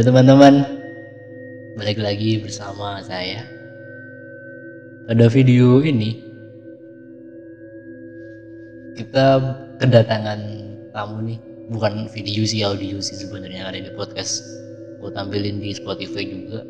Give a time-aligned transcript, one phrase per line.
[0.00, 0.64] Halo teman-teman,
[1.76, 3.44] balik lagi bersama saya.
[5.04, 6.24] Pada video ini
[8.96, 9.44] kita
[9.76, 10.40] kedatangan
[10.96, 11.36] tamu nih,
[11.68, 14.40] bukan video sih audio sih sebenarnya ada di podcast.
[15.04, 16.64] Gue tampilin di Spotify juga.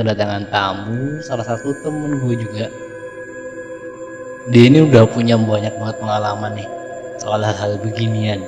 [0.00, 2.72] Kedatangan tamu, salah satu temen gue juga.
[4.48, 6.68] Dia ini udah punya banyak banget pengalaman nih
[7.20, 8.40] soal hal-hal beginian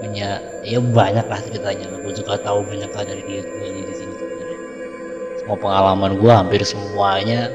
[0.00, 1.86] punya ya banyak lah ceritanya.
[2.00, 4.58] Gue juga tahu banyak lah dari dia nih di sini sebenarnya.
[5.38, 7.52] Semua pengalaman gue hampir semuanya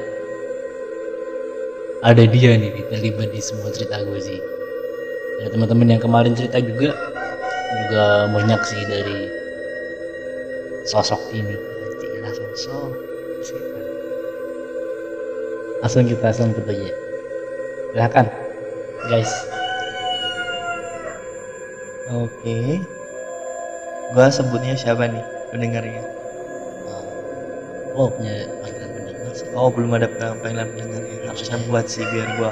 [2.06, 4.38] ada dia nih terlibat di semua cerita gue sih.
[5.42, 6.94] Ada teman-teman yang kemarin cerita juga
[7.86, 9.18] juga banyak sih dari
[10.86, 11.56] sosok ini.
[11.98, 12.90] Cila sosok
[15.84, 16.90] langsung kita sambut aja.
[17.94, 18.26] Silakan
[19.06, 19.55] guys
[22.10, 22.80] Oke.
[24.14, 26.02] Gua sebutnya siapa nih pendengarnya?
[27.96, 31.16] oh punya panggilan pendengar sih Oh belum ada pang- panggilan pendengarnya.
[31.30, 32.50] Harusnya buat sih biar gua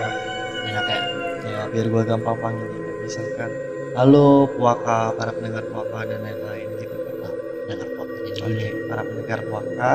[0.64, 1.00] banyak ya
[1.44, 2.68] ya biar gua gampang panggil.
[3.04, 3.50] Misalkan
[3.94, 6.96] halo puaka para pendengar puaka dan lain-lain gitu.
[7.20, 7.32] Nah,
[7.68, 9.92] dengar pop aja dulu Oke deh para pendengar puaka.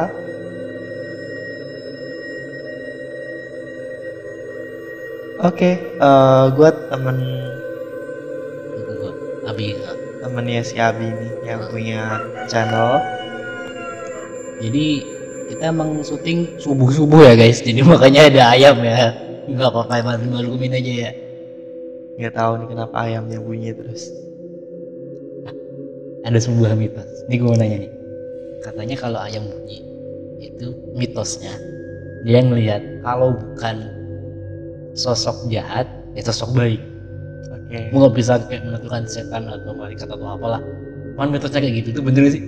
[5.39, 7.17] Oke, eh gua temen
[10.49, 12.01] temennya si Abi nih yang punya
[12.49, 12.97] channel.
[14.65, 14.85] jadi
[15.53, 17.61] kita emang syuting subuh subuh ya guys.
[17.61, 19.13] Jadi makanya ada ayam ya.
[19.45, 21.11] Nggak apa-apa malu malumin aja ya.
[22.17, 24.09] Nggak tahu nih kenapa ayamnya bunyi terus.
[26.25, 27.29] ada sebuah mitos.
[27.29, 27.91] Ini gue nanya nih.
[28.65, 29.85] Katanya kalau ayam bunyi
[30.41, 31.53] itu mitosnya.
[32.25, 33.85] Dia ngelihat kalau bukan
[34.97, 35.85] sosok jahat
[36.17, 36.81] ya sosok baik
[37.47, 37.79] Oke.
[37.89, 40.61] gue nggak bisa kayak menentukan setan atau malaikat atau apalah.
[41.15, 41.87] Cuman mitosnya kayak gitu.
[41.95, 42.43] Itu bener sih.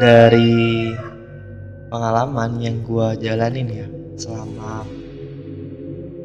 [0.00, 0.92] Dari
[1.92, 4.88] pengalaman yang gua jalanin ya selama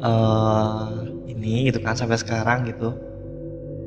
[0.00, 0.88] eh
[1.28, 2.96] ini gitu kan sampai sekarang gitu.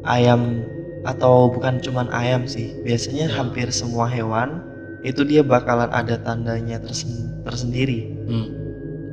[0.06, 0.62] Ayam
[1.02, 4.62] atau bukan cuman ayam sih biasanya hampir semua hewan
[5.02, 8.06] itu dia bakalan ada tandanya tersen- tersendiri.
[8.30, 8.48] Hmm.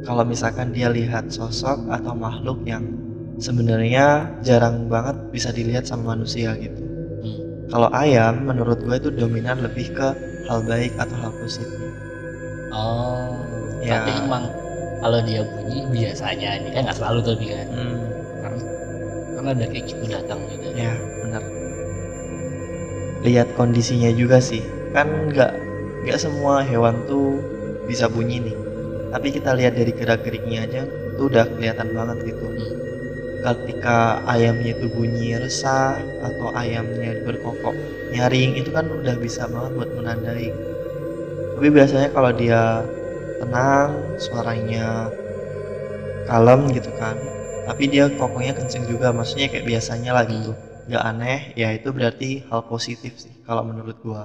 [0.06, 2.86] kalau misalkan dia lihat sosok atau makhluk yang
[3.38, 4.06] sebenarnya
[4.42, 6.80] jarang banget bisa dilihat sama manusia gitu
[7.18, 7.38] Hmm.
[7.70, 10.08] kalau ayam menurut gue itu dominan lebih ke
[10.46, 11.70] hal baik atau hal positif
[12.74, 13.34] oh
[13.78, 14.02] Ya.
[14.02, 14.44] tapi emang
[14.98, 17.96] kalau dia bunyi biasanya ini kan nggak selalu tapi kan Hmm,
[18.42, 18.62] karena
[19.38, 21.42] karena ada kayak gitu datang gitu ya benar.
[23.22, 24.62] Lihat kondisinya juga sih.
[24.94, 25.52] Kan nggak
[26.06, 27.42] nggak semua hewan tuh
[27.90, 28.56] bisa bunyi nih.
[29.14, 32.46] Tapi kita lihat dari gerak-geriknya aja itu udah kelihatan banget gitu.
[33.44, 33.98] Ketika
[34.32, 35.90] ayamnya itu bunyi resah
[36.28, 37.74] atau ayamnya berkokok
[38.12, 40.48] nyaring itu kan udah bisa banget buat menandai.
[41.54, 42.60] Tapi biasanya kalau dia
[43.40, 43.90] tenang,
[44.24, 45.12] suaranya
[46.28, 47.16] kalem gitu kan.
[47.66, 50.52] Tapi dia kokoknya kenceng juga, maksudnya kayak biasanya lah gitu.
[50.88, 54.22] Nggak aneh, ya itu berarti hal positif sih kalau menurut gua.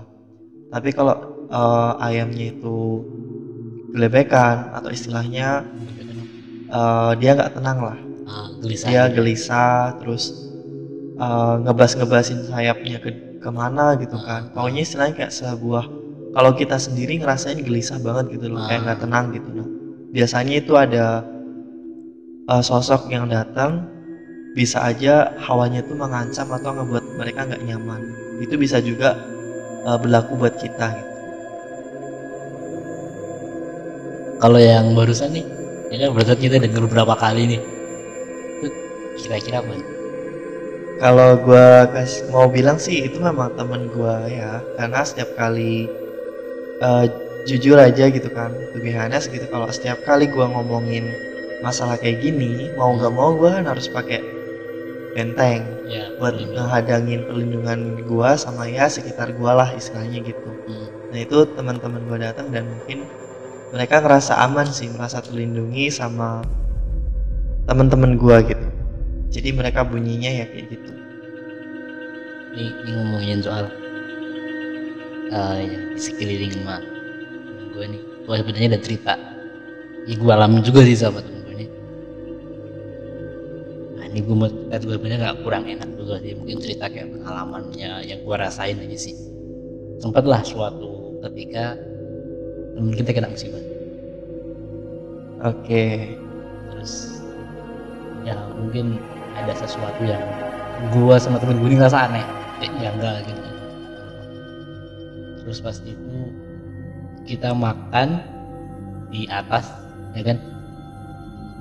[0.74, 1.16] Tapi kalau
[1.60, 3.06] eh, ayamnya itu
[3.94, 5.48] gelebekan atau istilahnya
[6.78, 9.16] eh, dia nggak tenang lah, ah, gelisah dia gitu.
[9.22, 10.24] gelisah terus
[11.20, 13.10] eh, ngebas-ngebasin sayapnya ke
[13.44, 14.42] ke mana gitu kan.
[14.54, 15.86] Pokoknya istilahnya kayak sebuah
[16.36, 19.50] kalau kita sendiri ngerasain gelisah banget gitu loh, kayak nggak tenang gitu.
[19.54, 19.68] Nah,
[20.16, 21.26] biasanya itu ada
[22.52, 23.72] eh, sosok yang datang
[24.58, 28.02] bisa aja hawanya tuh mengancam atau ngebuat mereka nggak nyaman.
[28.46, 29.10] Itu bisa juga
[29.88, 31.12] eh, berlaku buat kita gitu.
[34.42, 35.46] kalau yang barusan nih
[35.94, 37.62] ya kan berarti kita denger berapa kali nih
[39.18, 39.74] kira-kira apa
[41.02, 45.90] Kalau gua kas mau bilang sih itu memang temen gua ya, karena setiap kali
[46.80, 47.06] eh,
[47.50, 49.44] jujur aja gitu kan, lebih honest gitu.
[49.52, 51.12] Kalau setiap kali gua ngomongin
[51.66, 54.22] masalah kayak gini, mau nggak mau gua kan harus pakai
[55.14, 56.58] benteng ya buat ini.
[56.58, 57.80] ngehadangin perlindungan
[58.10, 60.50] gua sama ya sekitar gua lah istilahnya gitu.
[60.66, 60.88] Hmm.
[61.14, 63.06] Nah itu teman-teman gua datang dan mungkin
[63.74, 66.42] mereka ngerasa aman sih, merasa terlindungi sama
[67.70, 68.73] teman-teman gua gitu.
[69.34, 70.92] Jadi mereka bunyinya ya kayak gitu.
[72.54, 73.66] ini, ini ngomongin soal
[75.34, 76.78] eh ya, di sekeliling mah
[77.74, 78.02] gue nih.
[78.30, 79.14] Gue sebenarnya ada cerita.
[80.06, 81.70] Ya gue alami juga sih sama temen gue nih
[83.94, 86.32] nah ini gue mau cerita juga sebenarnya nggak kurang enak juga sih.
[86.38, 89.18] Mungkin cerita kayak pengalamannya yang gue rasain aja sih.
[89.98, 91.74] Sempatlah suatu ketika
[92.78, 93.64] temen kita kena musibah.
[95.44, 96.16] Oke.
[96.70, 97.24] terus
[98.24, 99.00] ya mungkin
[99.38, 100.22] ada sesuatu yang
[100.94, 102.26] gua sama temen gue ini ngerasa aneh.
[102.60, 103.44] Kayak janggal gitu.
[105.44, 106.20] Terus pas itu
[107.28, 108.24] kita makan
[109.12, 109.68] di atas
[110.16, 110.38] ya kan?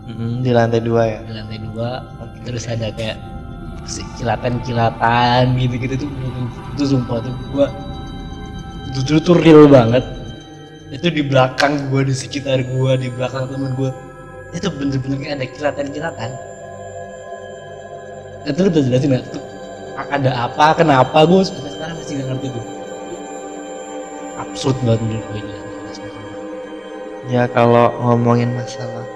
[0.07, 1.21] Mm, di lantai dua ya?
[1.27, 1.91] Di lantai dua.
[2.23, 2.37] Oke.
[2.43, 3.19] terus ada kayak
[4.19, 6.11] kilatan-kilatan gitu-gitu tuh
[6.79, 7.67] itu sumpah tuh gua
[8.93, 10.05] itu tuh real banget.
[10.93, 13.91] Itu di belakang gua di sekitar gua di belakang temen gua.
[14.53, 16.51] Itu bener-bener ada kilatan-kilatan
[18.43, 19.25] itu lu udah jelasin nggak?
[20.11, 21.19] Ada apa kenapa?
[21.29, 22.65] Gua sampai sekarang masih nggak ngerti tuh.
[24.43, 25.55] Absurd banget menurut gue ini.
[27.31, 29.06] Ya kalau ngomongin masalah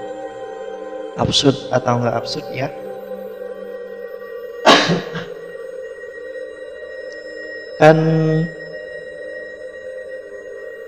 [1.19, 2.71] absurd atau nggak absurd ya.
[7.83, 7.99] Kan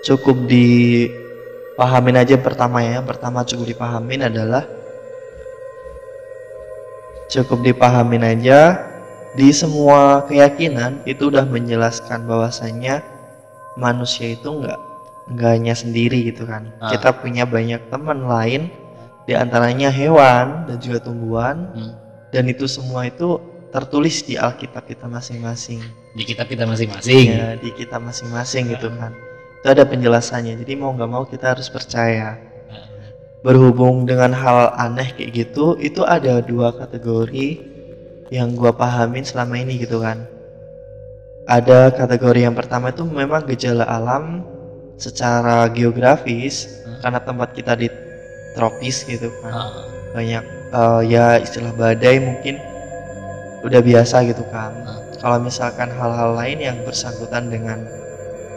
[0.06, 3.02] cukup dipahamin aja pertama ya.
[3.02, 4.77] Pertama cukup dipahamin adalah
[7.28, 8.88] cukup dipahamin aja
[9.36, 13.04] di semua keyakinan itu udah menjelaskan bahwasanya
[13.76, 14.80] manusia itu nggak
[15.28, 16.72] nggak hanya sendiri gitu kan.
[16.80, 16.90] Ah.
[16.90, 18.72] kita punya banyak teman lain
[19.28, 21.70] di antaranya hewan dan juga tumbuhan.
[21.76, 21.94] Hmm.
[22.28, 23.40] dan itu semua itu
[23.72, 25.80] tertulis di Alkitab kita masing-masing.
[26.12, 27.24] Di kitab kita masing-masing.
[27.24, 29.16] Ya di kita masing-masing gitu kan.
[29.64, 32.36] Itu ada penjelasannya jadi mau nggak mau kita harus percaya
[33.44, 37.62] berhubung dengan hal aneh kayak gitu itu ada dua kategori
[38.28, 40.26] yang gua pahamin selama ini gitu kan
[41.48, 44.44] ada kategori yang pertama itu memang gejala alam
[44.98, 46.98] secara geografis Hmm.
[47.00, 47.88] karena tempat kita di
[48.58, 49.70] tropis gitu kan Ah,
[50.12, 50.44] banyak
[50.74, 52.58] eh, ya istilah badai mungkin
[53.62, 54.98] udah biasa gitu kan Hmm.
[55.22, 57.78] kalau misalkan hal-hal lain yang bersangkutan dengan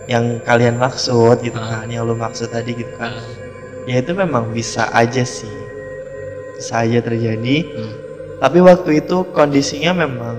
[0.09, 1.69] yang kalian maksud gitu Hmm.
[1.69, 3.23] kan yang lu maksud tadi gitu kan ah,
[3.89, 5.51] ya itu memang bisa aja sih.
[6.57, 7.57] Bisa aja terjadi.
[7.65, 7.93] Hmm,
[8.37, 10.37] tapi waktu itu kondisinya memang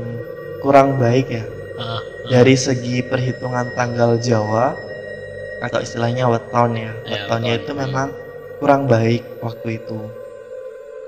[0.62, 1.44] kurang baik ya.
[1.79, 2.00] Ah, ah.
[2.31, 4.77] dari segi perhitungan tanggal Jawa
[5.62, 6.93] atau istilahnya weton ya.
[7.06, 7.62] Ya, wetonnya weton.
[7.65, 8.09] itu memang
[8.62, 9.99] kurang baik waktu itu.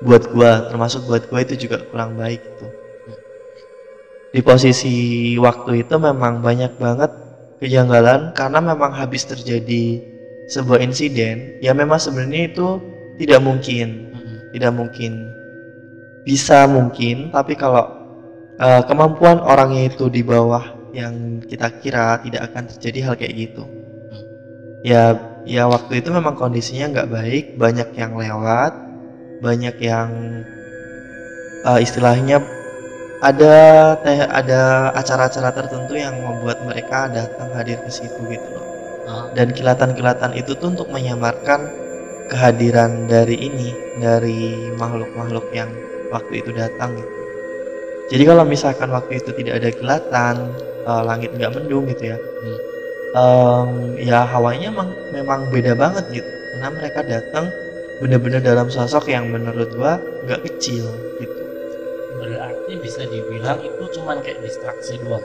[0.02, 2.66] Buat gua termasuk buat gua itu juga kurang baik itu
[4.34, 4.94] di posisi
[5.38, 7.06] waktu itu memang banyak banget
[7.62, 10.02] kejanggalan karena memang habis terjadi
[10.48, 12.68] sebuah insiden ya memang sebenarnya itu
[13.16, 13.88] tidak mungkin.
[14.12, 15.12] Hmm, tidak mungkin.
[16.24, 17.84] Bisa mungkin tapi kalau
[18.58, 23.64] eh, kemampuan orangnya itu di bawah yang kita kira tidak akan terjadi hal kayak gitu.
[24.84, 28.72] Ya ya waktu itu memang kondisinya nggak baik banyak yang lewat
[29.44, 30.08] banyak yang
[31.64, 32.40] eh, istilahnya
[33.24, 33.56] ada
[34.28, 34.62] ada
[34.92, 38.73] acara-acara tertentu yang membuat mereka datang hadir ke situ gitu loh.
[39.36, 41.68] Dan kilatan-kilatan itu tuh untuk menyamarkan
[42.32, 43.70] kehadiran dari ini
[44.00, 45.68] dari makhluk-makhluk yang
[46.08, 47.12] waktu itu datang gitu.
[48.12, 50.36] Jadi kalau misalkan waktu itu tidak ada kilatan,
[50.84, 52.58] eh, langit nggak mendung gitu ya, Hmm.
[53.14, 53.70] em,
[54.00, 56.30] ya hawanya memang, memang beda banget gitu.
[56.54, 57.46] Karena mereka datang
[58.02, 60.86] benar-benar dalam sosok yang menurut gua nggak kecil
[61.22, 61.40] gitu.
[62.14, 65.20] berarti bisa dibilang itu cuman kayak distraksi doang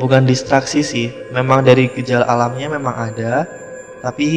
[0.00, 3.44] Bukan distraksi sih, memang dari gejala alamnya memang ada,
[4.00, 4.28] tapi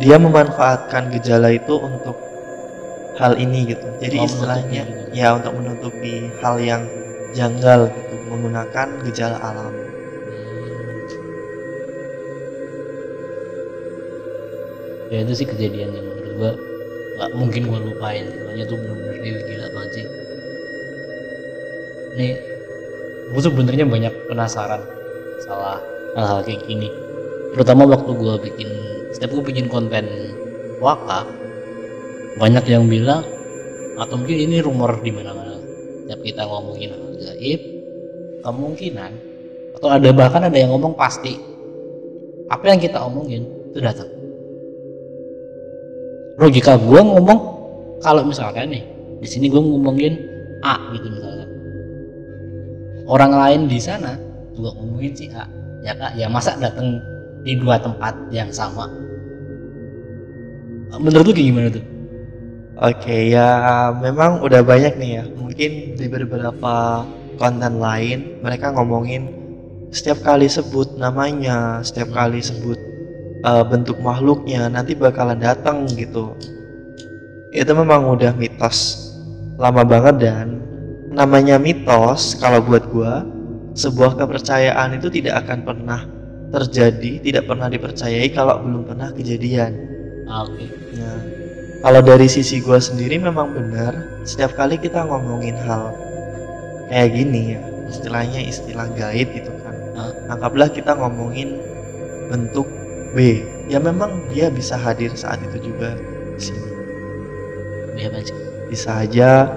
[0.00, 2.16] dia memanfaatkan gejala itu untuk
[3.20, 3.86] hal ini gitu.
[4.00, 5.20] Jadi Oh, istilahnya menutupi gitu.
[5.20, 6.82] ya untuk menutupi hal yang
[7.36, 9.74] janggal gitu menggunakan gejala alam.
[15.10, 16.50] ya itu sih kejadian yang menurut gua
[17.16, 20.06] nggak mungkin gua lupain soalnya tuh bener-bener dia gila banget sih
[22.16, 22.28] ini
[23.32, 24.82] gua sebenarnya banyak penasaran
[25.42, 25.78] salah
[26.14, 26.88] hal-hal kayak gini.
[27.56, 28.68] Terutama waktu gua bikin
[29.14, 30.04] setiap gua bikin konten
[30.82, 31.24] waka
[32.36, 33.24] banyak yang bilang
[33.96, 35.56] atau mungkin ini rumor di mana-mana.
[36.04, 37.60] Setiap kita ngomongin hal gaib
[38.44, 39.12] kemungkinan
[39.76, 41.36] atau ada bahkan ada yang ngomong pasti
[42.46, 43.42] apa yang kita omongin
[43.72, 44.08] itu datang.
[46.36, 47.40] Logika gue ngomong
[48.04, 48.84] kalau misalkan nih
[49.24, 50.14] di sini gue ngomongin
[50.60, 51.48] A gitu misalkan
[53.06, 54.18] orang lain di sana
[54.54, 55.46] juga ngomongin si A
[55.82, 56.98] ya kak ya masa datang
[57.46, 58.90] di dua tempat yang sama
[60.98, 61.84] menurut lu kayak gimana tuh
[62.76, 65.24] Oke, ya memang udah banyak nih ya.
[65.32, 67.08] Mungkin di beberapa
[67.40, 69.32] konten lain mereka ngomongin
[69.88, 72.76] setiap kali sebut namanya, setiap kali sebut
[73.48, 76.36] uh, bentuk makhluknya nanti bakalan datang gitu.
[77.48, 79.08] Itu memang udah mitos
[79.56, 80.60] lama banget dan
[81.16, 83.24] namanya mitos kalau buat gua
[83.72, 86.00] sebuah kepercayaan itu tidak akan pernah
[86.52, 89.72] terjadi, tidak pernah dipercayai kalau belum pernah kejadian.
[90.28, 90.64] Ah, oke
[90.96, 91.18] Nah,
[91.80, 95.96] kalau dari sisi gua sendiri memang benar setiap kali kita ngomongin hal
[96.92, 99.74] kayak gini ya, istilahnya istilah gaib gitu kan.
[99.96, 100.12] Hah?
[100.36, 101.56] Anggaplah kita ngomongin
[102.28, 102.68] bentuk
[103.16, 103.40] B
[103.72, 105.96] ya memang dia bisa hadir saat itu juga
[106.36, 106.68] di sini
[108.68, 109.48] bisa aja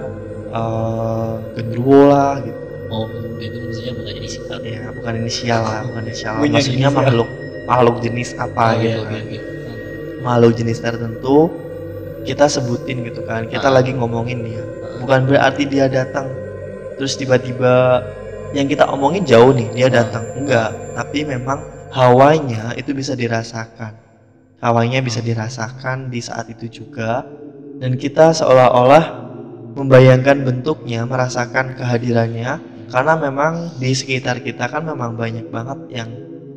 [0.50, 2.58] eh genderuwo lah gitu
[2.90, 3.06] Oh,
[3.38, 4.58] itu maksudnya bukan jadi sikap.
[4.66, 6.98] ya bukan inisial lah bukan inisial Punya maksudnya inisial.
[6.98, 7.28] makhluk
[7.64, 9.38] makhluk jenis apa Oh, gitu iya, kan oke, oke.
[10.20, 11.36] makhluk jenis tertentu
[12.20, 13.72] kita sebutin gitu kan kita Ah.
[13.72, 14.98] lagi ngomongin dia Ah.
[14.98, 16.26] bukan berarti dia datang
[16.94, 18.02] terus tiba-tiba
[18.50, 20.02] yang kita omongin jauh nih dia Ah.
[20.02, 21.62] datang enggak tapi memang
[21.94, 23.94] hawanya itu bisa dirasakan
[24.58, 27.22] hawanya bisa dirasakan di saat itu juga
[27.78, 29.29] dan kita seolah-olah
[29.76, 32.58] membayangkan bentuknya merasakan kehadirannya
[32.90, 36.10] karena memang di sekitar kita kan memang banyak banget yang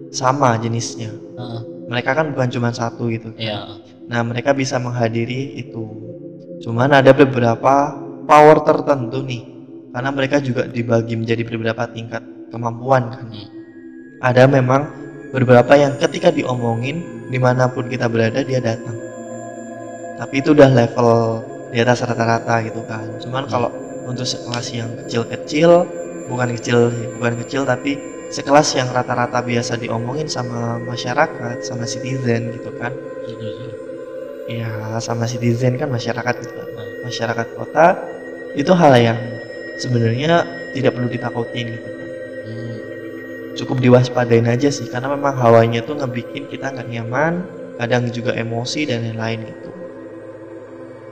[0.10, 1.62] sama jenisnya Heeh.
[1.89, 3.84] mereka kan bukan cuma satu gitu Iya.
[4.08, 5.84] Nah, mereka bisa menghadiri itu.
[6.63, 7.96] Cuman ada beberapa
[8.27, 9.43] power tertentu nih.
[9.93, 13.25] Karena mereka juga dibagi menjadi beberapa tingkat kemampuan kan.
[13.29, 13.48] Hmm.
[14.24, 14.89] Ada memang
[15.32, 18.98] beberapa yang ketika diomongin di mana pun kita berada dia datang.
[20.17, 21.10] Tapi itu udah level
[21.74, 23.10] di atas rata-rata gitu kan.
[23.24, 23.70] Cuman kalau
[24.06, 25.72] untuk sekelas yang kecil-kecil,
[26.30, 27.98] bukan kecil, bukan kecil tapi
[28.30, 32.94] sekelas yang rata-rata biasa diomongin sama masyarakat, sama citizen gitu kan.
[34.48, 36.62] Ya sama citizen kan masyarakat gitu.
[37.08, 37.96] Masyarakat kota
[38.53, 39.20] itu hal yang
[39.82, 42.10] sebenarnya tidak perlu ditakutin gitu kan.
[43.53, 47.34] Cukup diwaspadain aja sih karena memang hawanya tuh ngebikin kita nggak nyaman,
[47.77, 49.62] kadang juga emosi dan lain-lain gitu.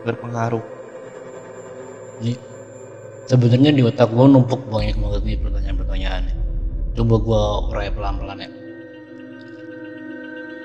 [0.01, 0.65] Berpengaruh.
[2.21, 2.33] Ini
[3.29, 6.23] sebenarnya di otak gue numpuk banyak banget nih pertanyaan-pertanyaan.
[6.97, 7.41] Coba gue
[7.71, 8.49] urai pelan-pelan ya.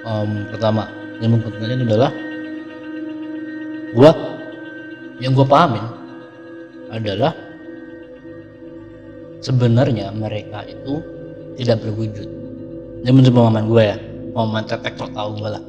[0.07, 0.87] Em, pertama,
[1.19, 2.11] yang pertanyaan adalah
[3.97, 4.13] gua
[5.19, 5.85] yang gue pahamin
[6.93, 7.33] adalah
[9.41, 11.01] sebenarnya mereka itu
[11.57, 12.29] tidak berwujud.
[13.03, 13.97] Ini menurut pemahaman gue ya,
[14.35, 15.65] pemahaman tetek tau gue lah.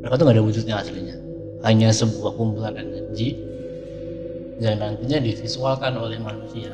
[0.00, 1.16] Mereka tuh gak ada wujudnya aslinya,
[1.60, 3.36] hanya sebuah kumpulan energi
[4.60, 6.72] yang nantinya divisualkan oleh manusia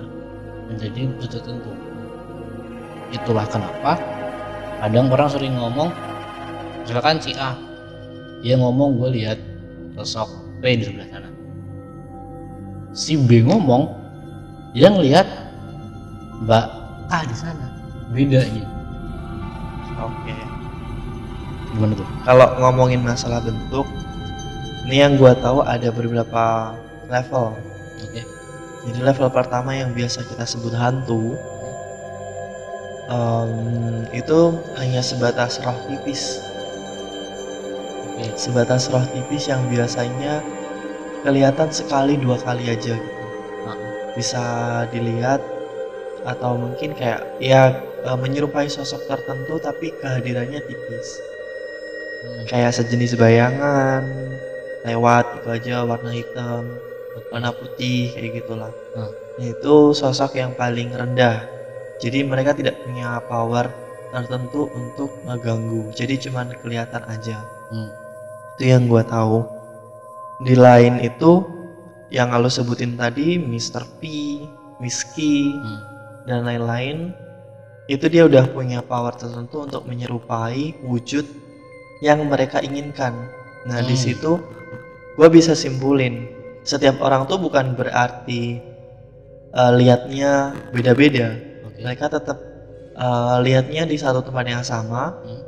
[0.67, 1.73] menjadi wujud tertentu.
[3.15, 3.99] Itulah kenapa
[4.83, 5.91] kadang orang sering ngomong,
[6.83, 7.55] misalkan si A,
[8.43, 9.39] dia ngomong gue lihat
[9.95, 10.29] sosok
[10.59, 11.31] B di sebelah sana.
[12.91, 13.87] Si B ngomong,
[14.75, 15.27] dia ngelihat
[16.43, 16.67] Mbak
[17.09, 17.67] A di sana.
[18.11, 18.43] Beda.
[19.97, 20.35] Oke.
[21.75, 22.09] Gimana tuh?
[22.27, 23.87] Kalau ngomongin masalah bentuk,
[24.87, 26.75] ini yang gua tahu ada beberapa
[27.11, 27.59] level.
[28.07, 28.23] Oke.
[28.87, 31.35] Jadi level pertama yang biasa kita sebut hantu
[33.11, 33.51] em,
[34.15, 36.39] itu hanya sebatas roh tipis,
[38.15, 38.31] Oke.
[38.39, 40.39] sebatas roh tipis yang biasanya
[41.27, 43.25] kelihatan sekali dua kali aja gitu.
[44.15, 44.45] Bisa
[44.95, 45.43] dilihat
[46.23, 47.75] atau mungkin kayak ya
[48.07, 51.09] eh, menyerupai sosok tertentu tapi kehadirannya tipis.
[52.23, 52.43] Hmm.
[52.47, 54.07] Kayak sejenis bayangan
[54.87, 56.63] lewat gitu aja warna hitam,
[57.35, 58.71] warna putih kayak gitulah.
[58.95, 59.11] Hmm.
[59.43, 61.45] Itu sosok yang paling rendah.
[61.99, 63.69] Jadi mereka tidak punya power
[64.15, 65.93] tertentu untuk ngeganggu.
[65.93, 67.43] Jadi cuman kelihatan aja.
[67.75, 67.91] Hmm.
[68.57, 69.45] Itu yang gua tahu.
[70.47, 71.45] Di lain itu
[72.13, 73.83] yang lo sebutin tadi Mr.
[73.99, 74.03] P,
[74.79, 75.81] Whiskey Hmm.
[76.29, 77.11] dan lain-lain
[77.87, 81.23] itu dia udah punya power tertentu untuk menyerupai wujud
[82.03, 83.15] yang mereka inginkan.
[83.67, 84.05] Nah, di Hmm.
[84.07, 84.33] situ
[85.17, 86.29] gue bisa simpulin
[86.63, 88.63] setiap orang tuh bukan berarti
[89.57, 91.33] eh, lihatnya beda-beda.
[91.65, 91.81] Oke.
[91.81, 92.39] Mereka tetap
[92.97, 95.43] eh, lihatnya di satu tempat yang sama, Hmm.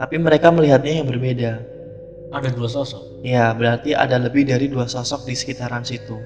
[0.00, 1.60] tapi mereka melihatnya yang berbeda.
[2.28, 3.24] Ada dua sosok.
[3.24, 6.16] Ya, berarti ada lebih dari dua sosok di sekitaran situ.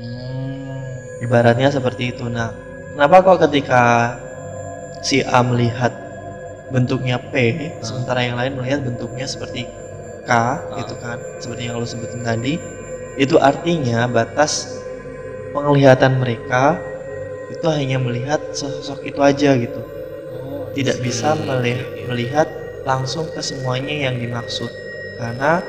[0.00, 1.24] Hmm.
[1.24, 2.24] Ibaratnya seperti itu.
[2.28, 2.52] Nah,
[2.96, 4.16] kenapa kok ketika
[5.04, 5.92] si A melihat
[6.72, 7.32] bentuknya P,
[7.80, 9.64] sementara yang lain melihat bentuknya seperti
[10.28, 10.32] K,
[10.80, 11.18] gitu kan?
[11.42, 12.54] Seperti yang lo sebutin tadi,
[13.16, 14.52] itu artinya batas
[15.54, 16.78] penglihatan mereka
[17.48, 19.80] itu hanya melihat sosok itu aja gitu.
[20.28, 22.04] Oh, Tidak iya, bisa iya, meli- iya.
[22.08, 22.48] melihat
[22.84, 24.68] langsung ke semuanya yang dimaksud.
[25.16, 25.64] Karena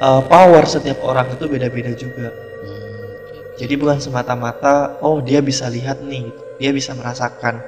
[0.00, 2.28] eh, power setiap orang itu beda-beda juga.
[2.62, 3.06] Hmm.
[3.58, 6.40] Jadi bukan semata-mata oh dia bisa lihat nih, gitu.
[6.60, 7.60] dia bisa merasakan.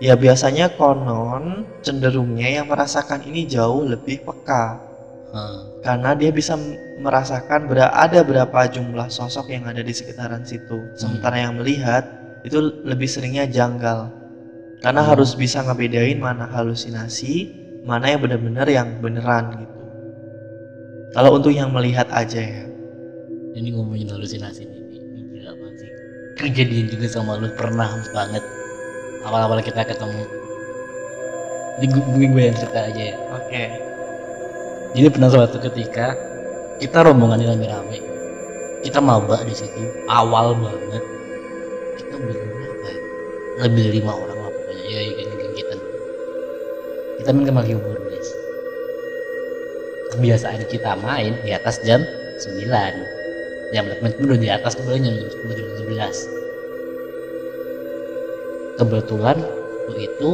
[0.00, 4.89] Ya biasanya konon cenderungnya yang merasakan ini jauh lebih peka
[5.30, 6.58] Ah, karena dia bisa
[6.98, 10.90] merasakan ber- ada berapa jumlah sosok yang ada di sekitaran situ.
[10.98, 12.02] Sementara yang melihat
[12.42, 14.10] itu lebih seringnya janggal.
[14.82, 15.10] Karena Hmm.
[15.14, 17.34] harus bisa ngebedain mana halusinasi,
[17.86, 19.78] mana yang benar-benar yang beneran gitu.
[21.10, 22.64] Kalau untuk yang melihat aja ya.
[23.58, 24.78] ini ngomongin halusinasi ini,
[25.10, 25.92] ini gila banget sih.
[26.38, 28.44] Kejadian juga sama lu pernah banget
[29.26, 30.22] awal-awal kita ketemu.
[31.80, 33.62] ini gu- mungkin gue yang cerita aja ya oke
[34.90, 36.18] jadi pernah suatu ketika
[36.82, 38.00] kita rombongan rame-rame.
[38.80, 41.04] Kita maba di situ awal banget.
[42.00, 42.96] Kita berapa ya?
[43.68, 44.84] lebih dari lima orang lah pokoknya.
[44.88, 45.74] Ya ya, geng kita.
[47.20, 48.30] Kita main ke Malioboro guys.
[50.16, 52.00] Kebiasaan kita main di atas jam
[52.40, 56.40] 9 jam main udah di atas tuh jam 10 jam 11
[58.80, 59.36] kebetulan
[59.86, 60.30] waktu itu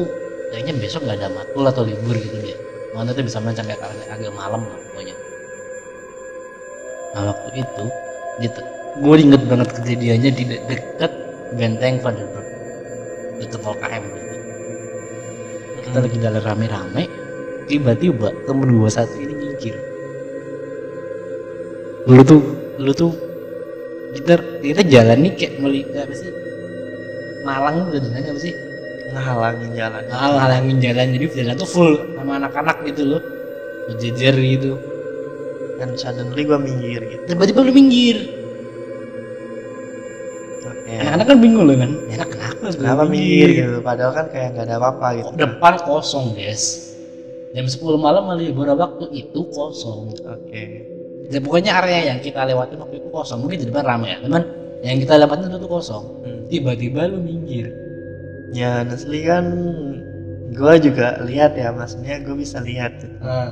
[0.54, 2.56] kayaknya besok nggak ada matkul atau libur gitu deh
[2.96, 5.12] Makanya tuh bisa main sampai agak, agak malam lah pokoknya.
[7.12, 7.84] Nah waktu itu
[8.40, 8.60] gitu
[8.96, 11.12] gue inget banget kejadiannya di de- dekat
[11.60, 12.48] benteng Vandenberg.
[13.36, 14.20] Dekat LKM gitu.
[15.86, 17.04] kita lagi jalan rame-rame
[17.68, 19.76] tiba-tiba temen gue satu ini nyingkir.
[22.08, 22.40] Lu tuh
[22.80, 23.12] lu tuh
[24.16, 26.32] kita kita jalan nih kayak melihat apa sih
[27.44, 28.54] Malang udah jalan apa sih?
[29.12, 30.02] Ngehalangin jalan.
[30.10, 31.94] Hal halangin jalan jadi jalan tuh full
[32.26, 33.22] sama anak-anak gitu loh.
[33.86, 34.72] Berjejer gitu.
[35.78, 37.22] Dan suddenly gue minggir gitu.
[37.30, 38.18] Tiba-tiba lu minggir.
[40.86, 41.92] Anak-anak kan bingung loh kan?
[42.10, 43.78] Enak kenapa lu kenapa minggir gitu?
[43.78, 45.30] Padahal kan kayak nggak ada apa-apa gitu.
[45.38, 46.86] Depan kosong guys
[47.56, 50.12] jam 10 malam Malioboro waktu itu kosong.
[50.12, 50.64] Oke.
[51.32, 53.40] Ya, pokoknya area yang kita lewatin waktu itu kosong.
[53.40, 54.44] Mungkin di depan ramai ya teman
[54.84, 56.04] yang kita lewatin itu tuh kosong.
[56.20, 56.40] Hmm.
[56.52, 57.72] tiba-tiba lu minggir.
[58.52, 59.44] Ya honestly kan
[60.52, 63.18] gue juga lihat ya maksudnya gue bisa lihat gitu.
[63.22, 63.50] nah,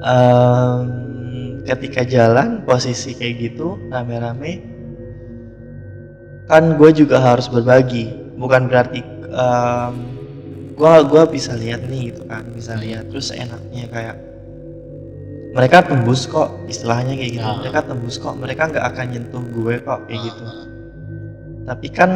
[0.00, 4.64] Em, ketika jalan posisi kayak gitu rame-rame
[6.48, 8.08] kan gue juga harus berbagi.
[8.40, 9.94] Bukan berarti em,
[10.80, 13.12] gua gua bisa lihat nih gitu kan bisa lihat.
[13.12, 14.16] Terus enaknya kayak
[15.52, 17.44] mereka tembus kok istilahnya kayak gitu.
[17.44, 17.60] Ah.
[17.60, 20.42] mereka tembus kok mereka nggak akan nyentuh gue kok kayak gitu.
[20.48, 20.66] Ah,
[21.68, 22.10] tapi kan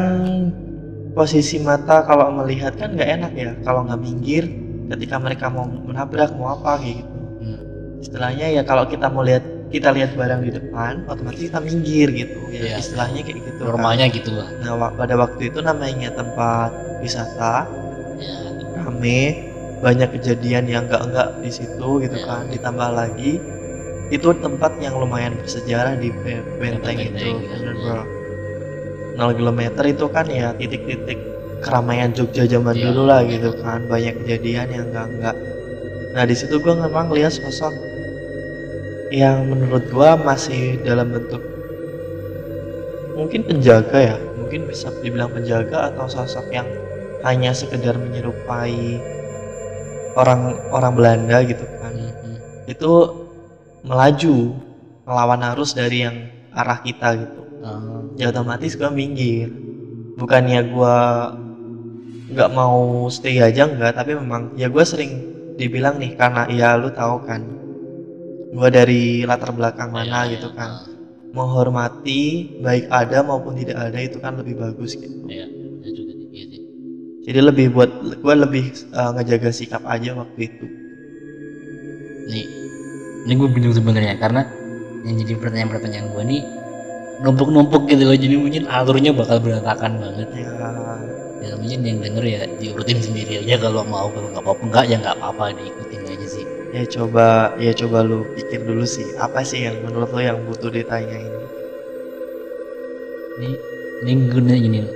[1.15, 3.51] posisi mata kalau melihat kan nggak enak ya.
[3.63, 4.43] Kalau nggak minggir
[4.91, 7.07] ketika mereka mau menabrak mau apa gitu.
[7.41, 7.57] Hmm.
[8.03, 9.41] istilahnya ya kalau kita mau lihat
[9.73, 12.37] kita lihat barang di depan otomatis kita minggir gitu.
[12.53, 12.77] Ya Iya.
[12.77, 13.65] istilahnya kayak gitu kan.
[13.71, 14.47] normalnya gitu lah.
[14.61, 16.69] Nah pada waktu itu namanya tempat
[17.01, 17.65] wisata.
[18.19, 18.35] Ya
[18.75, 19.19] rame
[19.81, 22.27] banyak kejadian yang enggak enggak di situ gitu Iya.
[22.27, 22.43] kan.
[22.51, 23.41] Ditambah lagi
[24.13, 27.71] itu tempat yang lumayan bersejarah di Be- benteng Benteng, itu.
[27.81, 28.05] bro
[29.15, 31.19] 0 km itu kan ya titik-titik
[31.63, 32.91] keramaian Jogja zaman Iya.
[32.91, 33.87] dulu lah gitu kan.
[33.89, 35.35] Banyak kejadian yang enggak enggak
[36.15, 37.75] nah di situ gue memang lihat sosok
[39.11, 41.43] yang menurut gua masih dalam bentuk
[43.19, 46.63] mungkin penjaga ya mungkin bisa dibilang penjaga atau sosok yang
[47.27, 48.95] hanya sekedar menyerupai
[50.15, 51.91] orang orang Belanda gitu kan.
[51.91, 52.37] Hmm, hmm.
[52.71, 52.91] itu
[53.83, 54.35] melaju
[55.03, 56.15] melawan arus dari yang
[56.55, 57.41] arah kita gitu.
[57.65, 59.49] Ah, ya otomatis gua minggir
[60.19, 60.95] bukannya gua
[62.31, 65.11] nggak mau stay aja enggak tapi memang ya gua sering
[65.59, 67.41] dibilang nih karena ya lu tahu kan
[68.55, 70.57] gua dari latar belakang mana iya, gitu iya.
[70.57, 70.69] kan
[71.35, 75.45] menghormati baik ada maupun tidak ada itu kan lebih bagus gitu Iya,
[75.83, 76.61] iya juga iya sih.
[77.27, 77.91] jadi lebih buat
[78.23, 80.65] gua lebih eh, ngejaga sikap aja waktu itu
[82.25, 82.45] Nih,
[83.29, 84.41] ini gue bingung sebenarnya karena
[85.05, 86.41] yang jadi pertanyaan-pertanyaan gue nih
[87.23, 88.17] numpuk-numpuk gitu loh.
[88.17, 90.29] Jadi mungkin alurnya bakal berantakan banget.
[90.35, 90.51] Ya.
[91.45, 94.09] Ya mungkin yang denger ya diurutin sendiri aja kalau mau.
[94.09, 96.45] Kalau nggak apa-apa enggak ya nggak apa-apa diikutin aja sih.
[96.73, 100.67] Ya coba ya coba lu pikir dulu sih apa sih yang menurut lo yang butuh
[100.73, 101.31] ditanyain
[103.39, 103.51] ini?
[104.03, 104.95] Ini guna gini loh.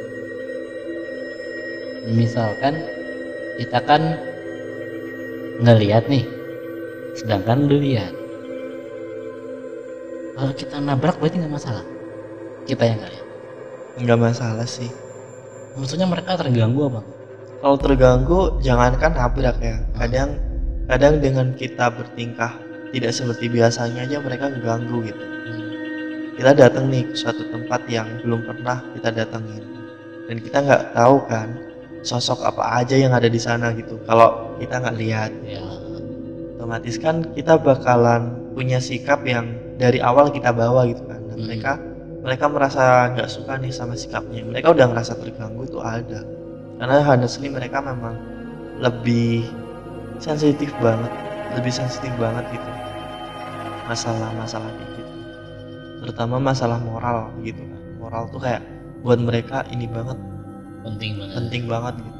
[2.09, 2.73] Misalkan
[3.61, 4.01] kita kan
[5.61, 6.25] ngelihat nih
[7.19, 8.11] sedangkan lu lihat.
[10.39, 11.98] Kalau kita nabrak berarti nggak masalah
[12.69, 13.15] kita yang nggak
[14.05, 14.89] nggak masalah sih.
[15.73, 17.01] Maksudnya mereka terganggu apa?
[17.59, 19.81] Kalau terganggu jangankan nabrak ya.
[19.97, 20.29] Kadang
[20.85, 22.61] kadang dengan kita bertingkah
[22.93, 25.23] tidak seperti biasanya aja mereka ngeganggu gitu.
[25.25, 25.69] Hmm,
[26.37, 29.65] kita datang nih ke suatu tempat yang belum pernah kita datengin.
[30.29, 31.49] Dan kita nggak tahu kan
[32.05, 33.97] sosok apa aja yang ada di sana gitu.
[34.05, 35.31] Kalau kita nggak lihat.
[35.41, 35.79] Ya
[36.59, 41.23] otomatis kan kita bakalan punya sikap yang dari awal kita bawa gitu kan.
[41.31, 41.45] Dan Hmm.
[41.47, 41.71] mereka
[42.19, 44.43] mereka merasa nggak suka nih sama sikapnya.
[44.43, 46.21] Mereka udah ngerasa terganggu itu ada.
[46.79, 48.15] Karena honestly mereka memang
[48.79, 49.43] lebih
[50.19, 51.11] sensitif banget
[51.57, 52.69] lebih sensitif banget gitu.
[53.89, 55.13] Masalah-masalah kayak gitu.
[56.05, 57.61] Terutama masalah moral gitu.
[57.61, 58.61] Kan moral tuh kayak
[59.01, 60.17] buat mereka ini banget.
[60.85, 61.35] Penting banget.
[61.41, 62.19] Penting banget gitu.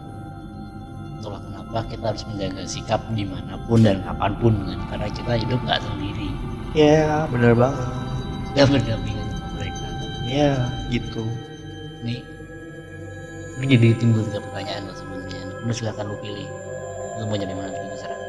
[1.20, 5.34] Itulah kenapa kita harus menjaga sikap di mana pun dan kapan pun kan karena kita
[5.46, 6.30] hidup nggak sendiri.
[6.74, 7.88] Ya bener banget.
[8.58, 8.98] Sama mereka
[10.30, 10.52] ya
[10.94, 11.26] gitu.
[12.06, 12.22] Ini
[13.60, 15.42] ini jadi timbul tiga pertanyaan lo sebenarnya.
[15.66, 16.48] Lu silakan lu pilih.
[17.20, 17.74] Lu mau jadi mana?
[17.74, 18.22] Juga terserah.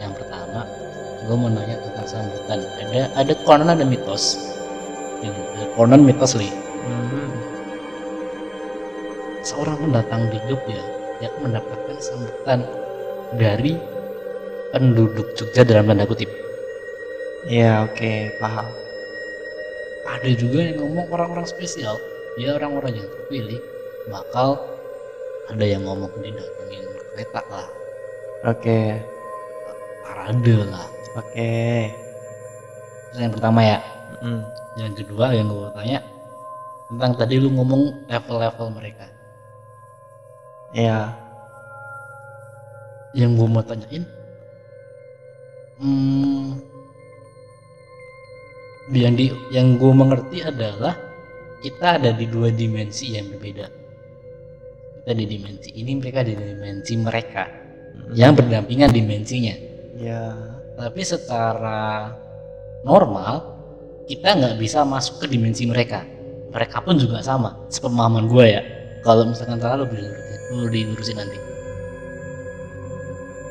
[0.00, 0.60] Yang pertama
[1.20, 2.58] gue mau nanya tentang sambutan.
[2.80, 4.40] Ada ada konon ada mitos.
[5.20, 6.48] Ini, ada konon mitos li.
[6.80, 7.28] Mhm.
[9.40, 10.80] seorang pendatang di Jogja
[11.24, 12.60] yang mendapatkan sambutan
[13.40, 13.72] dari
[14.68, 16.28] penduduk Jogja dalam tanda kutip.
[17.48, 18.68] Ya oke paham
[20.06, 21.96] ada juga yang ngomong orang-orang spesial.
[22.38, 23.60] Ya orang-orang yang terpilih.
[24.08, 24.56] Bakal
[25.50, 27.68] ada yang ngomong didatengin kereta lah.
[28.48, 29.00] Oke.
[30.06, 30.88] Parade lah.
[31.18, 31.90] Oke.
[33.10, 33.78] Terus yang pertama ya.
[34.20, 34.42] Mhm.
[34.78, 35.98] yang kedua yang gue tanya
[36.86, 39.06] tentang tadi lu ngomong level-level mereka.
[40.70, 41.10] Ya
[43.10, 44.06] yang gue mau tanyain
[45.82, 46.62] hmm,
[48.90, 50.98] yang di yang gue mengerti adalah
[51.62, 53.66] kita ada di dua dimensi yang berbeda.
[55.00, 57.44] Kita di dimensi ini mereka di dimensi mereka.
[57.90, 58.14] Mhm.
[58.14, 59.54] yang berdampingan dimensinya.
[59.98, 60.34] Ya.
[60.78, 62.10] Tapi secara
[62.86, 63.60] normal
[64.08, 66.02] kita nggak bisa masuk ke dimensi mereka.
[66.50, 68.62] Mereka pun juga sama sepemahaman gue ya.
[69.06, 71.38] Kalau misalkan salah lu dilurusin, lu dilurusin nanti.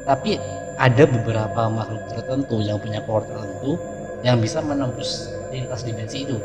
[0.04, 0.36] Tapi
[0.75, 3.78] ada beberapa makhluk tertentu yang punya power tertentu
[4.25, 6.38] yang bisa menembus lintas dimensi itu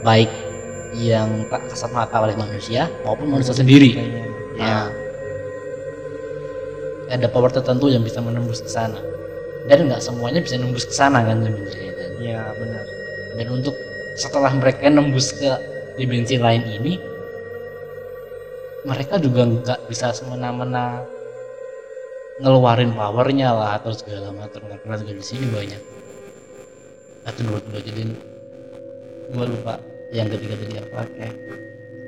[0.00, 0.30] baik
[0.96, 4.24] yang tak kasat mata oleh manusia maupun manusia sendiri Kayaknya.
[4.24, 4.86] ya Nah,
[7.08, 9.00] ada power tertentu yang bisa menembus ke sana.
[9.68, 12.10] Dan nggak semuanya bisa nembus ke sana kan sebenarnya kan.
[12.20, 12.84] ya benar
[13.36, 13.76] Dan untuk
[14.16, 15.50] setelah mereka nembus ke
[16.00, 16.94] dimensi lain ini,
[18.86, 21.04] mereka juga nggak bisa semena-mena
[22.38, 25.97] ngeluarin powernya lah atau segala macam karena juga di sini banyak.
[27.28, 28.02] Atau dua dua jadi
[29.36, 29.74] gua lupa
[30.16, 30.96] yang ketiga tadi apa?
[31.04, 31.26] Oke.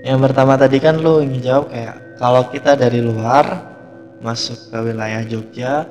[0.00, 3.44] Yang pertama tadi kan lu ingin jawab kayak kalau kita dari luar
[4.24, 5.84] masuk ke wilayah Jogja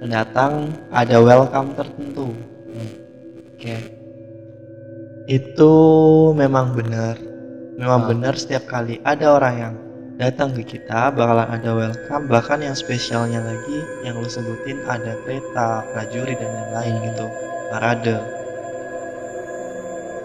[0.00, 2.32] pendatang ada welcome tertentu.
[2.72, 2.90] Hmm.
[3.52, 3.76] Oke.
[5.28, 5.72] Itu
[6.32, 7.20] memang benar.
[7.76, 8.08] Memang Ah.
[8.08, 9.74] benar setiap kali ada orang yang
[10.20, 15.84] datang ke kita bakalan ada welcome bahkan yang spesialnya lagi yang lu sebutin ada kereta,
[15.92, 17.26] prajurit dan lain-lain gitu.
[17.72, 18.39] Parade.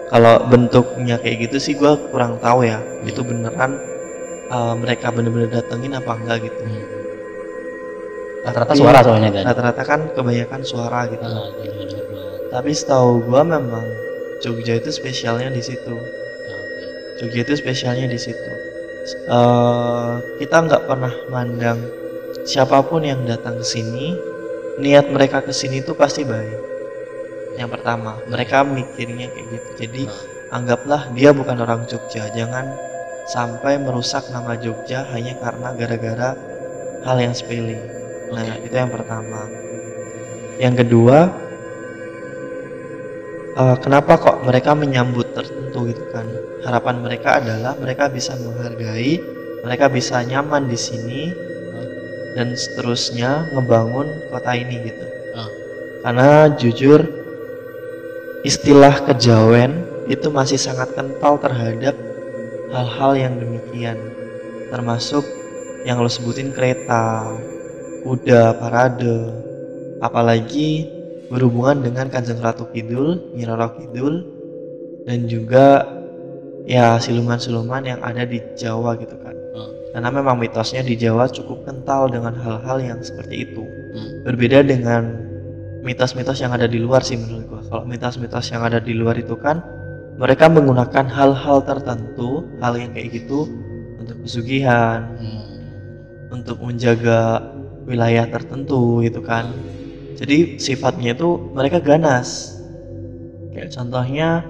[0.06, 2.78] Kalau bentuknya kayak gitu sih gua kurang tahu ya.
[3.02, 3.78] Itu beneran
[4.50, 6.60] uh, mereka bener-bener datengin apa enggak gitu.
[6.62, 6.84] Hmm.
[8.46, 9.42] Rata-rata Tapi suara soalnya kan.
[9.50, 11.26] Rata-rata kan kebanyakan suara gitu.
[11.26, 11.50] Ah.
[12.54, 13.84] Tapi setahu gua memang
[14.44, 15.96] Jogja itu spesialnya di situ.
[15.96, 16.84] Oke.
[17.18, 18.52] Jogja itu spesialnya di situ.
[19.06, 21.78] Eh, kita nggak pernah mandang
[22.42, 24.14] siapa pun yang datang ke sini,
[24.82, 26.75] niat mereka ke sini itu pasti baik.
[27.56, 29.68] Yang pertama, mereka mikirnya kayak gitu.
[29.80, 30.20] Jadi Nah,
[30.60, 32.28] anggaplah dia bukan orang Jogja.
[32.30, 32.76] Jangan
[33.26, 36.30] sampai merusak nama Jogja hanya karena gara-gara
[37.02, 37.80] hal yang sepele.
[38.30, 38.70] Nah, Oke.
[38.70, 39.40] itu yang pertama.
[40.56, 41.18] Yang kedua,
[43.56, 46.26] eh, kenapa kok mereka menyambut tertentu gitu kan?
[46.64, 49.20] Harapan mereka adalah mereka bisa menghargai,
[49.64, 51.22] mereka bisa nyaman di sini,
[52.36, 55.06] dan seterusnya ngebangun kota ini gitu.
[55.32, 55.48] Ah.
[56.04, 57.00] Karena jujur,
[58.46, 61.98] istilah kejawen itu masih sangat kental terhadap
[62.70, 63.98] hal-hal yang demikian,
[64.70, 65.26] termasuk
[65.82, 67.26] yang lo sebutin kereta,
[68.06, 69.34] kuda, parade,
[69.98, 70.86] apalagi
[71.26, 74.14] berhubungan dengan Kanjeng Ratu Kidul, Nyi Roro Kidul,
[75.10, 75.82] dan juga
[76.70, 79.34] ya siluman-siluman yang ada di Jawa gitu kan.
[79.34, 79.70] Hmm.
[79.90, 83.62] Karena memang mitosnya di Jawa cukup kental dengan hal-hal yang seperti itu.
[83.66, 84.22] Hmm.
[84.22, 85.25] Berbeda dengan
[85.86, 87.62] mitos-mitos yang ada di luar sih menurut gua.
[87.62, 89.62] Kalau mitos-mitos yang ada di luar itu kan
[90.18, 93.46] mereka menggunakan hal-hal tertentu, hal yang kayak gitu
[94.02, 95.46] untuk pesugihan, Hmm.
[96.34, 97.54] untuk menjaga
[97.86, 99.46] wilayah tertentu gitu kan
[100.18, 102.58] jadi sifatnya itu mereka ganas
[103.54, 104.42] kayak contohnya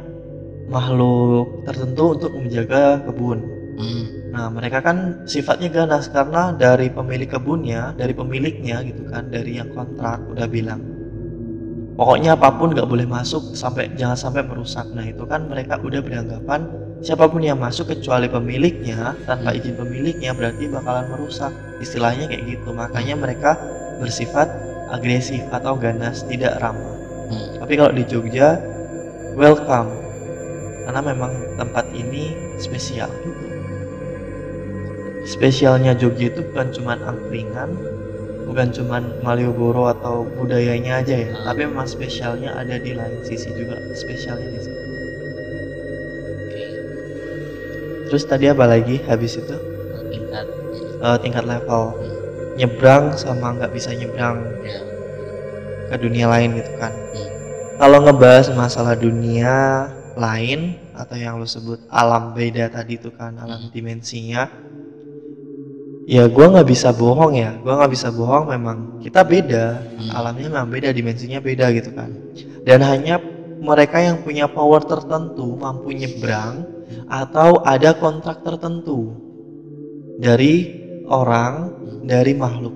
[0.73, 3.41] makhluk tertentu untuk menjaga kebun
[3.77, 4.33] Hmm.
[4.33, 9.69] nah mereka kan sifatnya ganas karena dari pemilik kebunnya dari pemiliknya gitu kan dari yang
[9.77, 10.81] kontrak udah bilang
[11.97, 14.85] pokoknya apa pun nggak boleh masuk sampai jangan sampai merusak.
[14.93, 16.69] Nah itu kan mereka udah beranggapan
[17.01, 21.51] siapa pun yang masuk kecuali pemiliknya tanpa izin pemiliknya berarti bakalan merusak.
[21.81, 22.71] Istilahnya kayak gitu.
[22.77, 23.57] Makanya mereka
[23.99, 24.53] bersifat
[24.93, 26.95] agresif atau ganas tidak ramah.
[27.27, 27.59] Hmm.
[27.59, 28.61] tapi kalau di Jogja
[29.35, 29.91] welcome.
[30.87, 32.31] Karena memang tempat ini
[32.63, 33.47] spesial gitu.
[35.27, 37.75] Spesialnya Jogja itu bukan cuman angkringan
[38.47, 41.45] bukan cuman Malioboro atau budayanya aja ya Hmm.
[41.45, 44.81] tapi memang spesialnya ada di lain sisi juga spesialnya di situ
[48.07, 49.57] terus tadi apa lagi habis itu
[50.07, 50.47] Tingkat.
[51.03, 51.83] Eh, tingkat level
[52.57, 54.81] nyebrang sama nggak bisa nyebrang ya
[55.87, 57.29] ke dunia lain gitu kan Hmm.
[57.77, 63.69] kalau ngebahas masalah dunia lain atau yang lo sebut alam beda tadi itu kan alam
[63.69, 63.73] Hmm.
[63.75, 64.49] dimensinya
[66.07, 67.59] ya gua nggak bisa bohong ya.
[67.61, 69.83] Gua nggak bisa bohong memang kita beda.
[69.83, 70.11] Hmm.
[70.15, 72.15] alamnya memang beda dimensinya beda gitu kan.
[72.63, 73.19] Dan hanya
[73.59, 76.63] mereka yang punya power tertentu mampu nyebrang
[77.11, 79.11] atau ada kontrak tertentu
[80.23, 81.75] dari orang
[82.07, 82.75] dari makhluk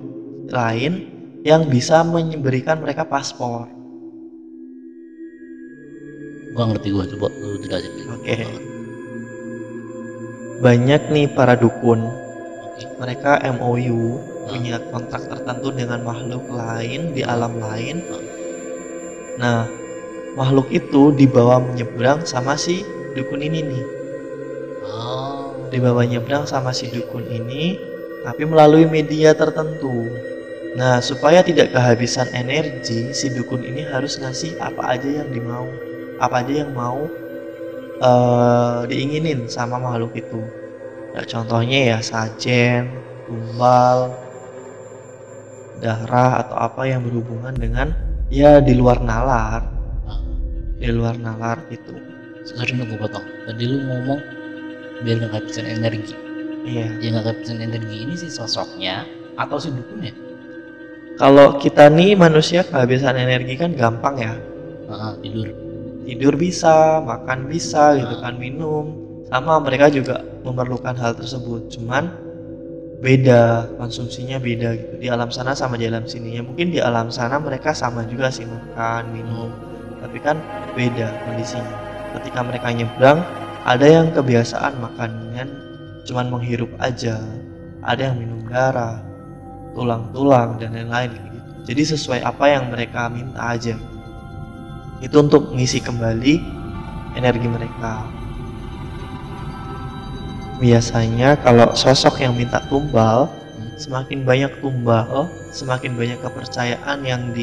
[0.51, 1.07] lain
[1.47, 3.71] yang bisa memberikan mereka paspor.
[6.51, 7.91] Gua ngerti gua coba lu jelasin.
[8.11, 8.37] Oke.
[10.61, 12.05] banyak nih para dukun
[12.99, 18.03] mereka MOU punya kontrak tertentu dengan makhluk lain di alam lain.
[19.39, 19.67] Nah
[20.35, 22.83] makhluk itu dibawa menyeberang sama si
[23.15, 23.85] dukun ini nih.
[24.85, 25.69] Oh.
[25.71, 27.79] Dibawa nyebrang sama si dukun ini
[28.21, 30.11] tapi melalui media tertentu.
[30.75, 35.67] Nah supaya tidak kehabisan energi si dukun ini harus ngasih apa aja yang dimau
[36.21, 37.09] apa aja yang mau
[37.97, 40.60] eh, diinginin sama makhluk itu
[41.15, 42.91] ya, contohnya ya sajen
[43.27, 44.11] tumbal
[45.81, 47.93] darah atau apa yang berhubungan dengan
[48.29, 49.65] ya di luar nalar.
[50.81, 51.93] Di luar nalar gitu
[52.45, 53.25] sorry gua potong.
[53.45, 54.19] Tadi lu ngomong
[55.05, 56.15] biar nggak kehabisan energi.
[56.65, 56.87] Iya.
[57.01, 59.05] Ya nggak kehabisan energi ini sih sosoknya
[59.39, 60.13] atau si dukunnya
[61.17, 64.33] Kalau kita nih manusia kehabisan energi kan gampang ya.
[64.89, 65.53] ah tidur.
[66.01, 69.10] Tidur bisa, makan bisa gitu kan, minum.
[69.31, 71.71] Sama mereka juga memerlukan hal tersebut.
[71.71, 72.11] Cuman
[72.99, 74.93] beda, konsumsinya beda gitu.
[74.99, 76.35] Di alam sana sama di alam sini.
[76.35, 79.47] Ya mungkin di alam sana mereka sama juga sih makan, minum.
[80.03, 80.35] Tapi kan
[80.75, 81.77] beda kondisinya.
[82.19, 83.23] Ketika mereka nyebrang,
[83.63, 85.47] ada yang kebiasaan makannya
[86.03, 87.23] cuman menghirup aja.
[87.87, 88.99] Ada yang minum darah,
[89.71, 91.39] tulang-tulang dan lain-lain gitu.
[91.71, 93.79] Jadi sesuai apa yang mereka minta aja.
[94.99, 96.33] Itu untuk mengisi kembali
[97.15, 98.20] energi mereka.
[100.61, 103.25] Biasanya kalau sosok yang minta tumbal,
[103.81, 107.33] semakin banyak tumbal, semakin banyak kepercayaan yang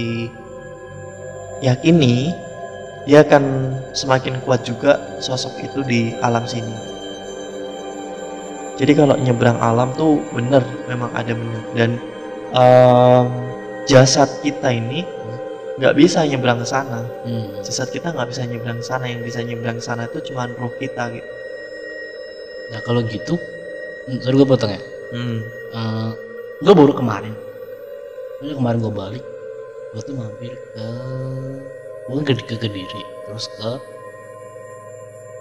[1.58, 2.30] diyakini,
[3.10, 6.70] dia akan semakin kuat juga sosok itu di alam sini.
[8.78, 11.62] Jadi kalau nyebrang alam tuh bener, memang ada bener.
[11.74, 11.98] Dan
[12.54, 13.26] em,
[13.90, 15.02] jasad kita ini
[15.82, 17.02] nggak bisa nyebrang ke sana.
[17.26, 17.66] hmm.
[17.66, 19.10] Jasad kita nggak bisa nyebrang ke sana.
[19.10, 21.37] Yang bisa nyebrang ke sana itu cuma roh kita gitu.
[22.68, 23.34] Nah kalau gitu
[24.06, 25.40] hmm, sorry gue potong ya Hmm.
[25.72, 26.10] Eh,
[26.60, 27.32] gue baru kemarin
[28.40, 29.24] ini kemarin gue balik
[29.96, 30.86] gue tuh mampir ke
[32.06, 33.70] gue ke, ke kediri terus ke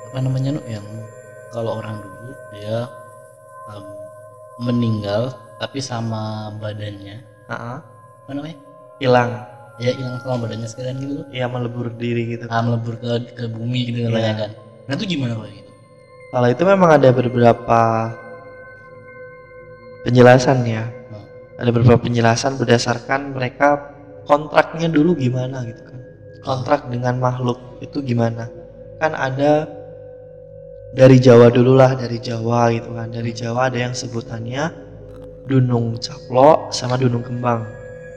[0.07, 0.87] apa namanya nu yang
[1.51, 2.87] kalau orang dulu dia
[3.75, 3.85] em,
[4.63, 7.79] meninggal tapi sama badannya Ah,
[8.23, 8.55] apa namanya
[8.99, 9.31] hilang.
[9.79, 12.47] ya hilang sama badannya sekalian gitu loh Ya melebur diri gitu.
[12.47, 14.07] ah, melebur ke ke bumi gitu Iya.
[14.09, 14.51] katanya kan
[14.87, 15.66] nah itu gimana kalau gitu
[16.27, 18.11] Kalau itu memang ada beberapa
[20.03, 20.83] penjelasan ya.
[20.87, 21.23] Hmm.
[21.59, 23.95] Ada beberapa penjelasan berdasarkan mereka
[24.27, 25.99] kontraknya dulu gimana gitu kan.
[26.43, 28.51] Kontrak dengan makhluk itu gimana?
[28.99, 29.67] Kan ada
[30.91, 33.07] dari Jawa dulu lah, dari Jawa gitu kan.
[33.11, 34.71] Dari Jawa ada yang sebutannya
[35.47, 37.63] Dunung Caplok sama Dunung Kembang.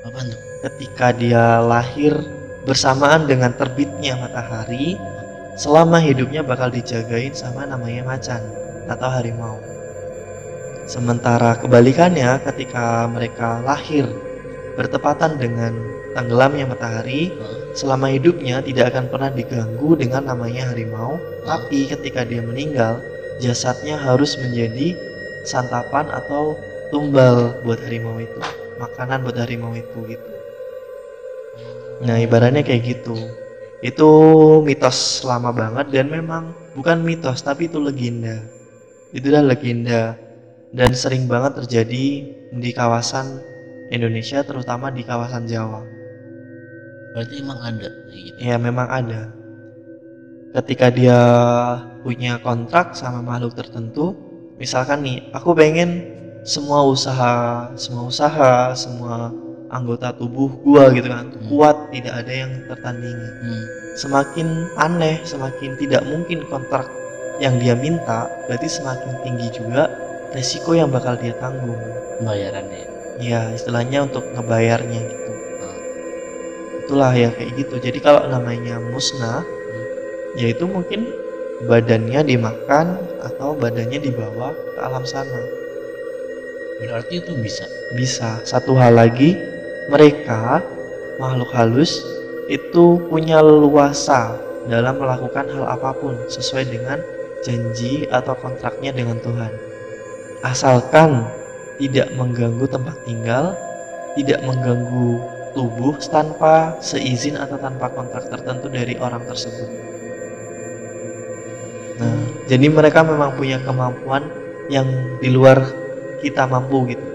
[0.00, 2.12] apa tuh Ketika dia lahir
[2.68, 4.98] bersamaan dengan terbitnya matahari,
[5.60, 8.40] selama hidupnya bakal dijagain sama namanya macan
[8.88, 9.60] atau harimau.
[10.88, 14.08] Sementara kebalikannya ketika mereka lahir
[14.80, 15.76] bertepatan dengan
[16.16, 17.30] tenggelamnya matahari,
[17.76, 22.98] selama hidupnya tidak akan pernah diganggu dengan namanya harimau, tapi ketika dia meninggal,
[23.38, 24.96] jasadnya harus menjadi
[25.44, 26.56] santapan atau
[26.88, 28.40] tumbal buat harimau itu,
[28.80, 30.30] makanan buat harimau itu gitu.
[32.00, 33.14] Nah, ibaratnya kayak gitu.
[33.80, 34.10] Itu
[34.60, 38.44] mitos lama banget dan memang bukan mitos tapi itu legenda.
[39.10, 40.20] Itu adalah legenda
[40.70, 42.06] dan sering banget terjadi
[42.52, 43.40] di kawasan
[43.90, 45.82] Indonesia terutama di kawasan Jawa.
[47.10, 49.34] berarti emang ada gitu Ya memang ada.
[50.54, 51.18] Ketika dia
[52.06, 54.14] punya kontrak sama makhluk tertentu,
[54.58, 56.06] misalkan nih, aku pengen
[56.42, 59.30] semua usaha, semua usaha, semua
[59.70, 61.46] anggota tubuh gua gitu kan Hmm.
[61.48, 63.28] kuat, tidak ada yang tertandingi.
[63.30, 63.64] hmm.
[63.98, 66.86] Semakin aneh, semakin tidak mungkin kontrak
[67.38, 69.88] yang dia minta, berarti semakin tinggi juga
[70.34, 71.78] resiko yang bakal dia tanggung.
[72.20, 72.84] bayarannya
[73.20, 75.32] Ya, istilahnya untuk ngebayarnya gitu.
[75.60, 75.76] Nah,
[76.84, 79.44] itulah ya kayak gitu jadi kalau namanya musnah
[80.40, 81.04] yaitu mungkin
[81.68, 85.40] badannya dimakan atau badannya dibawa ke alam sana
[86.80, 88.38] berarti itu bisa Bisa.
[88.46, 89.34] Satu hal lagi,
[89.90, 90.62] mereka
[91.18, 92.00] makhluk halus
[92.46, 94.38] itu punya leluasa
[94.70, 96.98] dalam melakukan hal apa pun sesuai dengan
[97.42, 99.52] janji atau kontraknya dengan Tuhan.
[100.46, 101.26] Asalkan
[101.80, 103.56] tidak mengganggu tempat tinggal,
[104.14, 105.20] tidak mengganggu
[105.52, 109.68] tubuh tanpa seizin atau tanpa kontrak tertentu dari orang tersebut.
[112.00, 114.24] Nah, jadi mereka memang punya kemampuan
[114.70, 114.86] yang
[115.18, 115.60] di luar
[116.22, 117.09] kita mampu gitu.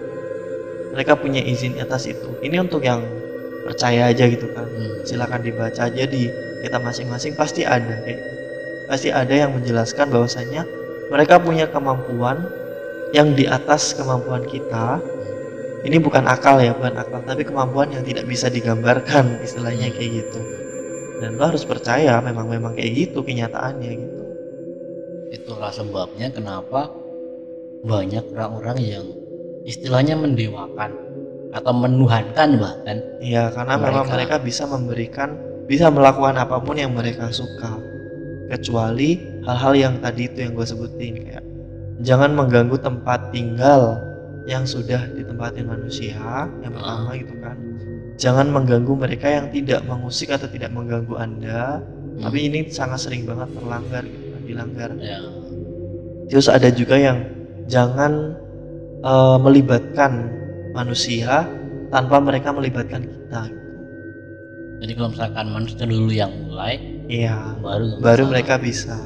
[0.96, 2.40] Mereka punya izin atas itu.
[2.40, 3.04] Ini untuk yang
[3.68, 4.64] percaya aja gitu kan.
[4.64, 5.04] Hmm.
[5.04, 6.32] Silakan dibaca aja di
[6.64, 8.34] kita masing-masing pasti ada kayak gitu.
[8.88, 10.64] Pasti ada yang menjelaskan bahwasanya
[11.12, 12.48] mereka punya kemampuan
[13.12, 15.04] yang di atas kemampuan kita.
[15.86, 20.40] Ini bukan akal ya, bukan akal, tapi kemampuan yang tidak bisa digambarkan istilahnya kayak gitu.
[21.22, 24.22] Dan lo harus percaya memang memang kayak gitu kenyataannya gitu.
[25.36, 26.90] itulah sebabnya kenapa
[27.86, 29.06] banyak orang-orang yang
[29.66, 30.94] istilahnya mendewakan
[31.52, 35.30] atau menuhankan bahkan Iya, karena memang Mereka- mereka bisa memberikan,
[35.66, 37.82] bisa melakukan apa pun yang mereka suka.
[38.46, 41.44] Kecuali hal-hal yang tadi itu yang gue sebutin kayak
[42.06, 43.98] jangan mengganggu tempat tinggal
[44.46, 47.58] yang sudah ditempatin manusia yang pertama gitu kan.
[48.22, 51.82] Jangan mengganggu mereka yang tidak mengusik atau tidak mengganggu Anda.
[51.82, 52.22] Hmm.
[52.30, 54.90] Tapi ini sangat sering banget terlanggar gitu kan, dilanggar.
[55.02, 55.20] ya
[56.30, 57.18] Terus ada juga yang
[57.66, 58.38] jangan
[59.06, 60.12] eh, melibatkan
[60.76, 61.48] manusia
[61.94, 63.44] tanpa mereka melibatkan kita.
[64.76, 66.76] jadi kalau misalkan manusia dulu yang mulai
[67.08, 68.32] Iya, baru baru masalah.
[68.34, 68.98] mereka bisa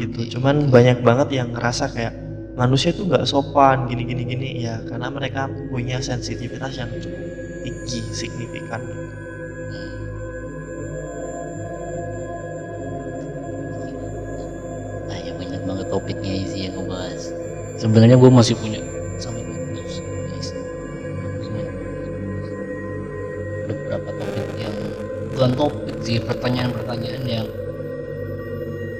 [0.00, 0.20] gitu.
[0.38, 2.14] Cuman banyak banget yang ngerasa kayak
[2.56, 7.22] manusia tuh nggak sopan gini gini gini ya karena mereka punya sensitivitas yang cukup
[7.62, 8.82] tinggi signifikan.
[9.70, 9.96] Hmm.
[15.08, 17.21] Nah, ya banyak banget topiknya sih yang ngebahas.
[17.82, 18.78] Sebenarnya gue masih punya
[19.18, 19.98] sampai bagus,
[20.30, 20.48] guys.
[23.66, 24.76] Beberapa topik yang
[25.34, 27.46] bukan topik sih, pertanyaan-pertanyaan yang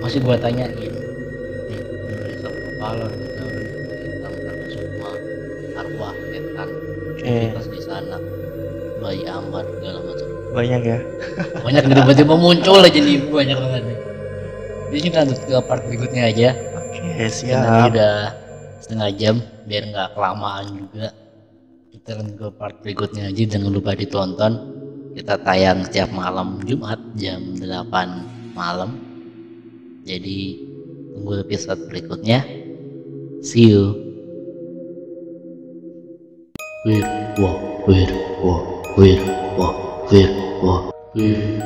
[0.03, 0.95] masih gue tanyain.
[2.43, 3.51] Sama kepala tentang
[4.67, 5.11] semua
[5.79, 6.69] arwah setan
[7.15, 8.19] Oke, aktivitas di sana,
[8.99, 10.99] bayi amar segala macam banyak ya.
[11.65, 13.99] banyak tiba-tiba muncul aja nih banyak banget nih
[14.93, 17.89] jadi kita lanjut ke part berikutnya aja Oke, nanti siap.
[17.89, 18.42] udah
[18.83, 19.39] setengah jam
[19.71, 21.15] biar nggak kelamaan juga
[21.95, 24.53] kita lanjut ke part berikutnya aja jangan lupa ditonton
[25.15, 28.99] kita tayang setiap malam Jumat jam 8 malam
[30.03, 30.59] jadi
[31.15, 32.43] tunggu episode berikutnya
[33.39, 33.95] see you
[36.83, 37.07] wir
[37.39, 37.55] wah
[37.87, 38.11] wir
[38.43, 38.63] wah
[38.99, 39.23] wir
[39.55, 39.75] wah
[40.11, 40.83] wir wah
[41.15, 41.63] wir